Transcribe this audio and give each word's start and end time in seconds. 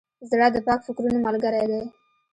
زړه 0.29 0.47
د 0.51 0.57
پاک 0.65 0.79
فکرونو 0.87 1.19
ملګری 1.27 1.63
دی. 1.71 1.81